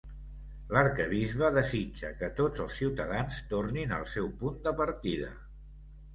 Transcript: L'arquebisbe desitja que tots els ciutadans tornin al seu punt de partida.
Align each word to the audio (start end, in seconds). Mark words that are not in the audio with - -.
L'arquebisbe 0.77 1.51
desitja 1.57 2.09
que 2.21 2.29
tots 2.39 2.63
els 2.65 2.79
ciutadans 2.81 3.39
tornin 3.53 3.95
al 4.01 4.09
seu 4.17 4.33
punt 4.43 4.59
de 4.67 4.75
partida. 4.83 5.31